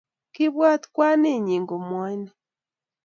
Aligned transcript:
kiibwat 0.33 0.83
kwanit 0.93 1.39
nyi 1.45 1.57
komwaini 1.69 2.29